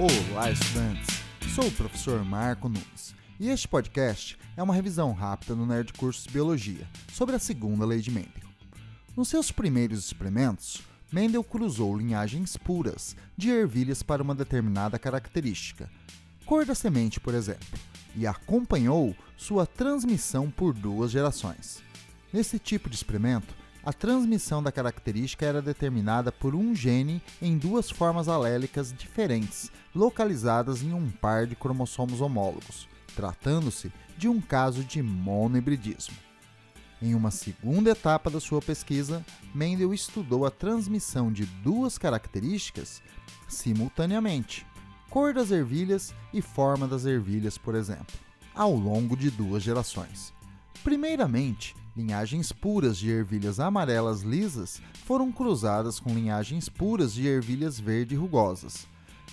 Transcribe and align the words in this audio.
Olá, 0.00 0.50
estudantes! 0.50 1.20
Sou 1.54 1.66
o 1.66 1.72
professor 1.72 2.24
Marco 2.24 2.70
Nunes 2.70 3.14
e 3.38 3.50
este 3.50 3.68
podcast 3.68 4.38
é 4.56 4.62
uma 4.62 4.72
revisão 4.72 5.12
rápida 5.12 5.54
do 5.54 5.66
Nerd 5.66 5.92
Cursos 5.92 6.26
Biologia 6.26 6.88
sobre 7.12 7.36
a 7.36 7.38
segunda 7.38 7.84
lei 7.84 8.00
de 8.00 8.10
Mendel. 8.10 8.48
Nos 9.14 9.28
seus 9.28 9.52
primeiros 9.52 9.98
experimentos, 9.98 10.80
Mendel 11.12 11.44
cruzou 11.44 11.94
linhagens 11.94 12.56
puras 12.56 13.14
de 13.36 13.50
ervilhas 13.50 14.02
para 14.02 14.22
uma 14.22 14.34
determinada 14.34 14.98
característica, 14.98 15.90
cor 16.46 16.64
da 16.64 16.74
semente, 16.74 17.20
por 17.20 17.34
exemplo, 17.34 17.78
e 18.16 18.26
acompanhou 18.26 19.14
sua 19.36 19.66
transmissão 19.66 20.50
por 20.50 20.72
duas 20.72 21.10
gerações. 21.10 21.82
Nesse 22.32 22.58
tipo 22.58 22.88
de 22.88 22.96
experimento, 22.96 23.54
a 23.84 23.92
transmissão 23.92 24.62
da 24.62 24.70
característica 24.70 25.46
era 25.46 25.62
determinada 25.62 26.30
por 26.30 26.54
um 26.54 26.74
gene 26.74 27.22
em 27.40 27.56
duas 27.56 27.90
formas 27.90 28.28
alélicas 28.28 28.92
diferentes, 28.92 29.70
localizadas 29.94 30.82
em 30.82 30.92
um 30.92 31.10
par 31.10 31.46
de 31.46 31.56
cromossomos 31.56 32.20
homólogos, 32.20 32.88
tratando-se 33.16 33.90
de 34.18 34.28
um 34.28 34.40
caso 34.40 34.84
de 34.84 35.02
monohibridismo. 35.02 36.16
Em 37.02 37.14
uma 37.14 37.30
segunda 37.30 37.90
etapa 37.90 38.28
da 38.28 38.38
sua 38.38 38.60
pesquisa, 38.60 39.24
Mendel 39.54 39.94
estudou 39.94 40.44
a 40.44 40.50
transmissão 40.50 41.32
de 41.32 41.46
duas 41.46 41.96
características 41.96 43.02
simultaneamente, 43.48 44.66
cor 45.08 45.32
das 45.32 45.50
ervilhas 45.50 46.14
e 46.32 46.42
forma 46.42 46.86
das 46.86 47.06
ervilhas, 47.06 47.56
por 47.56 47.74
exemplo, 47.74 48.14
ao 48.54 48.74
longo 48.74 49.16
de 49.16 49.30
duas 49.30 49.62
gerações. 49.62 50.34
Primeiramente, 50.84 51.74
linhagens 52.00 52.50
puras 52.50 52.96
de 52.96 53.10
ervilhas 53.10 53.60
amarelas 53.60 54.22
lisas 54.22 54.80
foram 55.04 55.30
cruzadas 55.30 56.00
com 56.00 56.14
linhagens 56.14 56.66
puras 56.66 57.12
de 57.12 57.26
ervilhas 57.26 57.78
verde 57.78 58.14
rugosas, 58.14 58.86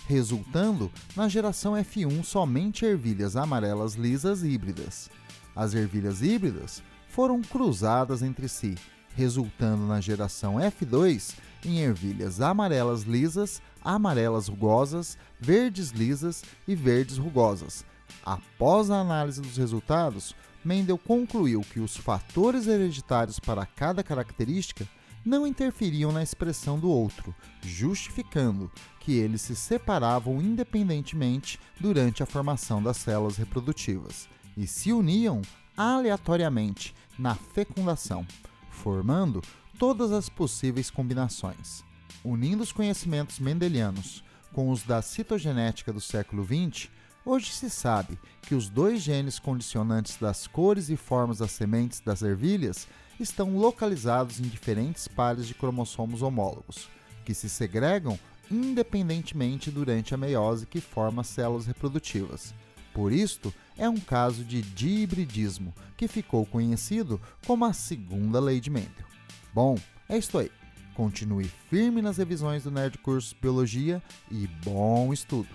resultando 0.06 0.92
na 1.16 1.28
geração 1.28 1.72
F1 1.72 2.22
somente 2.22 2.84
ervilhas 2.84 3.36
amarelas 3.36 3.94
lisas 3.94 4.42
híbridas. 4.42 5.10
As 5.56 5.72
ervilhas 5.74 6.20
híbridas 6.20 6.82
foram 7.08 7.40
cruzadas 7.40 8.22
entre 8.22 8.48
si, 8.48 8.74
resultando 9.16 9.86
na 9.86 9.98
geração 9.98 10.56
F2 10.56 11.34
em 11.64 11.78
ervilhas 11.78 12.40
amarelas 12.40 13.02
lisas, 13.02 13.62
amarelas 13.82 14.46
rugosas, 14.46 15.16
verdes 15.40 15.90
lisas 15.90 16.44
e 16.66 16.74
verdes 16.74 17.16
rugosas. 17.16 17.84
Após 18.24 18.90
a 18.90 19.00
análise 19.00 19.40
dos 19.40 19.56
resultados, 19.56 20.34
Mendel 20.64 20.98
concluiu 20.98 21.60
que 21.60 21.80
os 21.80 21.96
fatores 21.96 22.66
hereditários 22.66 23.38
para 23.38 23.64
cada 23.64 24.02
característica 24.02 24.86
não 25.24 25.46
interferiam 25.46 26.10
na 26.10 26.22
expressão 26.22 26.78
do 26.78 26.90
outro, 26.90 27.34
justificando 27.62 28.70
que 29.00 29.12
eles 29.12 29.42
se 29.42 29.54
separavam 29.54 30.40
independentemente 30.40 31.58
durante 31.78 32.22
a 32.22 32.26
formação 32.26 32.82
das 32.82 32.96
células 32.96 33.36
reprodutivas 33.36 34.28
e 34.56 34.66
se 34.66 34.92
uniam 34.92 35.42
aleatoriamente 35.76 36.94
na 37.18 37.34
fecundação, 37.34 38.26
formando 38.70 39.42
todas 39.78 40.12
as 40.12 40.28
possíveis 40.28 40.90
combinações. 40.90 41.84
Unindo 42.24 42.62
os 42.62 42.72
conhecimentos 42.72 43.38
mendelianos 43.38 44.24
com 44.52 44.70
os 44.70 44.82
da 44.82 45.00
citogenética 45.00 45.92
do 45.92 46.00
século 46.00 46.44
XX, 46.44 46.90
Hoje 47.30 47.52
se 47.52 47.68
sabe 47.68 48.18
que 48.40 48.54
os 48.54 48.70
dois 48.70 49.02
genes 49.02 49.38
condicionantes 49.38 50.16
das 50.16 50.46
cores 50.46 50.88
e 50.88 50.96
formas 50.96 51.36
das 51.36 51.50
sementes 51.50 52.00
das 52.00 52.22
ervilhas 52.22 52.88
estão 53.20 53.54
localizados 53.54 54.40
em 54.40 54.44
diferentes 54.44 55.06
pares 55.06 55.46
de 55.46 55.52
cromossomos 55.52 56.22
homólogos, 56.22 56.88
que 57.26 57.34
se 57.34 57.50
segregam 57.50 58.18
independentemente 58.50 59.70
durante 59.70 60.14
a 60.14 60.16
meiose 60.16 60.64
que 60.64 60.80
forma 60.80 61.20
as 61.20 61.26
células 61.26 61.66
reprodutivas. 61.66 62.54
Por 62.94 63.12
isto, 63.12 63.52
é 63.76 63.86
um 63.90 64.00
caso 64.00 64.42
de 64.42 64.62
dihibridismo, 64.62 65.74
que 65.98 66.08
ficou 66.08 66.46
conhecido 66.46 67.20
como 67.46 67.66
a 67.66 67.74
segunda 67.74 68.40
lei 68.40 68.58
de 68.58 68.70
Mendel. 68.70 69.04
Bom, 69.52 69.76
é 70.08 70.16
isto 70.16 70.38
aí. 70.38 70.50
Continue 70.94 71.44
firme 71.68 72.00
nas 72.00 72.16
revisões 72.16 72.64
do 72.64 72.70
Nerd 72.70 72.96
Curso 72.96 73.36
Biologia 73.38 74.02
e 74.30 74.46
bom 74.64 75.12
estudo! 75.12 75.50